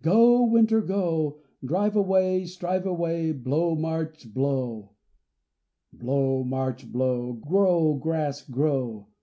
[0.00, 1.42] Go, Winter, go!
[1.62, 4.92] Drive away, Strive away, Blow, March, blow!
[5.92, 7.34] Blow, March, blow!
[7.34, 9.08] Grow, grass, grow!